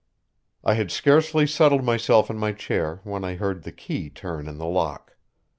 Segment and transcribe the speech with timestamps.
[0.63, 4.57] I had scarcely settled myself in my chair when I heard the key turn in
[4.57, 5.15] the lock.